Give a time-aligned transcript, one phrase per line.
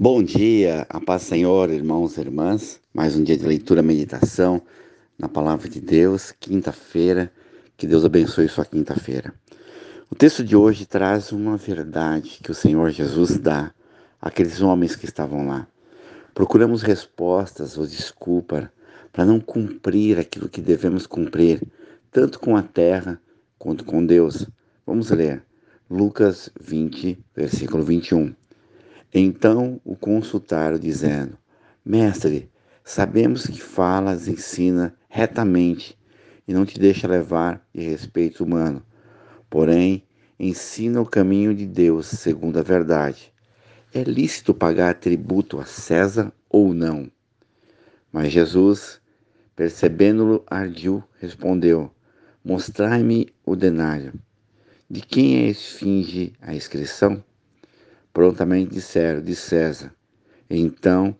[0.00, 2.80] Bom dia, a paz Senhor, irmãos e irmãs.
[2.94, 4.62] Mais um dia de leitura, meditação
[5.18, 7.32] na palavra de Deus, quinta-feira.
[7.76, 9.34] Que Deus abençoe sua quinta-feira.
[10.08, 13.74] O texto de hoje traz uma verdade que o Senhor Jesus dá
[14.22, 15.66] àqueles homens que estavam lá.
[16.32, 18.72] Procuramos respostas ou desculpa
[19.12, 21.60] para não cumprir aquilo que devemos cumprir,
[22.12, 23.20] tanto com a terra
[23.58, 24.46] quanto com Deus.
[24.86, 25.42] Vamos ler
[25.90, 28.32] Lucas 20, versículo 21.
[29.12, 31.38] Então o consultaram, dizendo:
[31.84, 32.50] Mestre,
[32.84, 35.98] sabemos que falas, ensina retamente
[36.46, 38.82] e não te deixa levar de respeito humano.
[39.48, 40.02] Porém,
[40.38, 43.32] ensina o caminho de Deus segundo a verdade.
[43.94, 47.10] É lícito pagar tributo a César ou não?
[48.12, 49.00] Mas Jesus,
[49.56, 51.90] percebendo-lo ardio, respondeu:
[52.44, 54.12] Mostrai-me o denário.
[54.90, 57.22] De quem é esfinge a inscrição?
[58.18, 59.94] Prontamente disseram, de César.
[60.50, 61.16] Então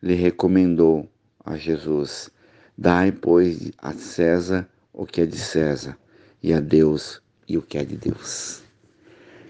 [0.00, 1.10] lhe recomendou
[1.44, 2.30] a Jesus:
[2.78, 5.98] Dai, pois, a César o que é de César,
[6.40, 8.62] e a Deus e o que é de Deus.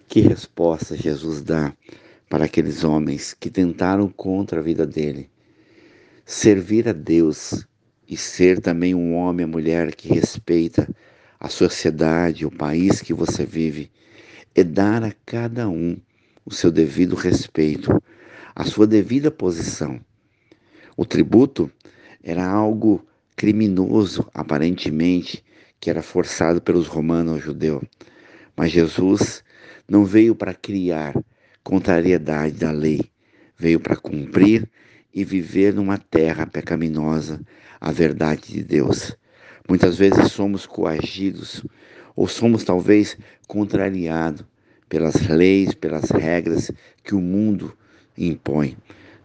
[0.08, 1.70] Que resposta Jesus dá
[2.30, 5.28] para aqueles homens que tentaram contra a vida dele?
[6.24, 7.66] Servir a Deus
[8.08, 10.88] e ser também um homem ou mulher que respeita
[11.38, 13.90] a sociedade, o país que você vive,
[14.54, 16.00] é dar a cada um
[16.46, 18.00] o seu devido respeito,
[18.54, 20.00] a sua devida posição.
[20.96, 21.68] O tributo
[22.22, 25.44] era algo criminoso, aparentemente,
[25.80, 27.82] que era forçado pelos romanos ao judeu.
[28.56, 29.42] Mas Jesus
[29.88, 31.14] não veio para criar
[31.64, 33.10] contrariedade da lei,
[33.58, 34.70] veio para cumprir
[35.12, 37.40] e viver numa terra pecaminosa
[37.80, 39.16] a verdade de Deus.
[39.68, 41.64] Muitas vezes somos coagidos
[42.14, 44.46] ou somos talvez contrariados
[44.88, 46.70] pelas leis, pelas regras
[47.02, 47.76] que o mundo
[48.16, 48.76] impõe.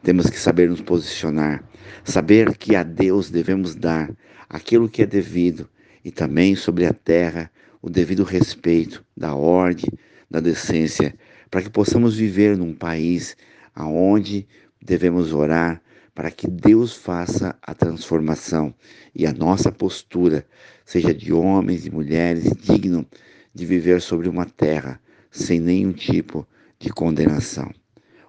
[0.04, 1.64] Temos que saber nos posicionar,
[2.04, 4.12] saber que a Deus devemos dar
[4.50, 5.70] aquilo que é devido
[6.04, 9.90] e também sobre a terra o devido respeito da ordem,
[10.30, 11.16] da decência,
[11.50, 13.36] para que possamos viver num país
[13.76, 14.48] aonde
[14.82, 15.82] devemos orar
[16.14, 18.74] para que Deus faça a transformação
[19.16, 20.46] e a nossa postura
[20.86, 23.06] seja de homens e mulheres dignos
[23.54, 25.00] de viver sobre uma terra
[25.32, 26.46] sem nenhum tipo
[26.78, 27.72] de condenação.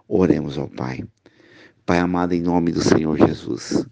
[0.08, 1.04] Oremos ao Pai.
[1.84, 3.84] Pai amado, em nome do Senhor Jesus,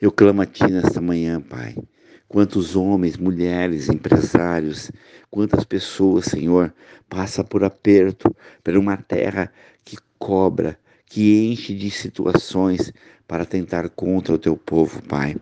[0.00, 1.74] eu clamo a Ti nesta manhã, Pai.
[2.28, 4.92] Quantos homens, mulheres, empresários,
[5.30, 6.72] quantas pessoas, Senhor,
[7.08, 9.50] passa por aperto, por uma terra
[9.84, 12.92] que cobra, que enche de situações
[13.26, 15.36] para tentar contra o teu povo, Pai.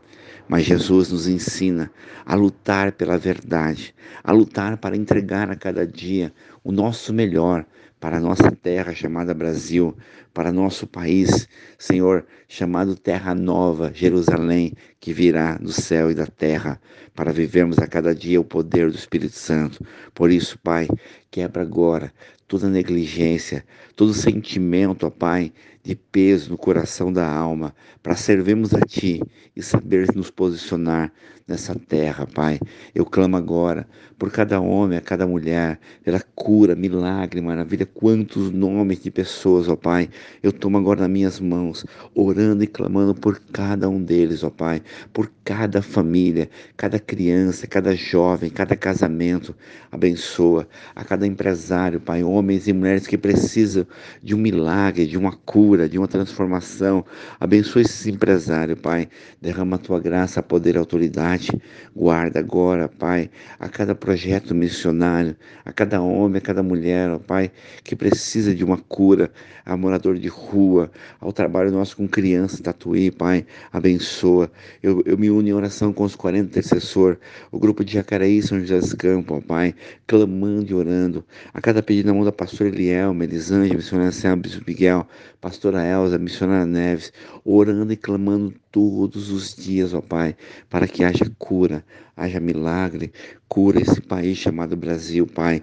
[0.48, 1.90] Mas Jesus nos ensina
[2.24, 6.32] a lutar pela verdade, a lutar para entregar a cada dia
[6.62, 7.64] o nosso melhor
[8.00, 9.96] para a nossa terra chamada Brasil,
[10.32, 11.48] para nosso país,
[11.78, 16.80] Senhor, chamado Terra Nova, Jerusalém, que virá do céu e da terra,
[17.14, 19.84] para vivermos a cada dia o poder do Espírito Santo.
[20.14, 20.86] Por isso, Pai,
[21.30, 22.12] quebra agora
[22.48, 23.64] toda negligência,
[23.94, 25.52] todo sentimento, ó Pai,
[25.82, 29.22] de peso no coração da alma, para servirmos a Ti
[29.54, 31.12] e saber nos posicionar
[31.46, 32.58] nessa terra, Pai.
[32.94, 39.00] Eu clamo agora por cada homem, a cada mulher, pela cura, milagre, maravilha, quantos nomes
[39.02, 40.08] de pessoas, ó Pai,
[40.42, 44.82] eu tomo agora nas minhas mãos, orando e clamando por cada um deles, ó Pai,
[45.12, 49.54] por cada família, cada criança, cada jovem, cada casamento,
[49.90, 53.86] abençoa a cada empresário, Pai, homens e mulheres que precisam
[54.22, 57.04] de um milagre, de uma cura, de uma transformação.
[57.38, 59.08] Abençoe esses empresários, Pai.
[59.40, 61.50] Derrama a tua graça, poder e autoridade.
[61.94, 67.50] Guarda agora, Pai, a cada projeto missionário, a cada homem, a cada mulher, ó Pai,
[67.84, 69.30] que precisa de uma cura,
[69.64, 70.90] a morador de rua,
[71.20, 74.50] ao trabalho nosso com crianças, Tatuí, Pai, abençoa.
[74.82, 77.18] Eu, eu me uno em oração com os 40 intercessor,
[77.52, 79.74] o grupo de Jacareí, São José dos Campos, ó Pai,
[80.06, 81.24] clamando e orando.
[81.52, 85.06] A cada pedido na mão da pastora Eliel, Melisângela, missionária Selma, Bispo Miguel,
[85.40, 87.12] pastora Elza, missionária Neves,
[87.44, 90.36] orando e clamando todos os dias, ó Pai,
[90.68, 91.84] para que haja cura,
[92.16, 93.12] haja milagre,
[93.48, 95.62] cura esse país chamado Brasil, Pai,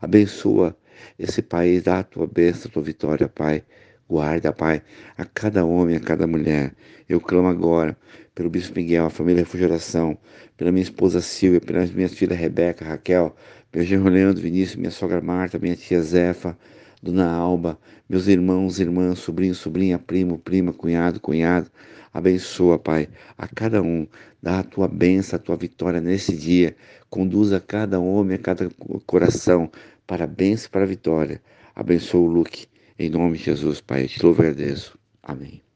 [0.00, 0.76] abençoa
[1.18, 3.62] esse país, dá a tua bênção, a tua vitória, Pai.
[4.08, 4.82] Guarda, Pai,
[5.16, 6.74] a cada homem, a cada mulher.
[7.08, 7.96] Eu clamo agora
[8.34, 10.18] pelo Bispo Miguel, a família Refugeração,
[10.56, 13.36] pela minha esposa Silvia, pelas minhas filhas Rebeca, Raquel,
[13.72, 16.58] meu genro Leandro Vinícius, minha sogra Marta, minha tia Zefa,
[17.02, 21.70] Dona Alba, meus irmãos, irmãs, sobrinho, sobrinha, primo, prima, cunhado, cunhado.
[22.12, 23.08] Abençoa, Pai,
[23.38, 24.06] a cada um.
[24.42, 26.76] Dá a tua bênção, a tua vitória nesse dia.
[27.08, 28.68] Conduza cada homem, a cada
[29.06, 29.70] coração
[30.06, 31.40] para a bênção e para a vitória.
[31.74, 32.66] Abençoa o Luke
[32.98, 34.98] Em nome de Jesus, Pai, eu te louvo e agradeço.
[35.22, 35.69] Amém.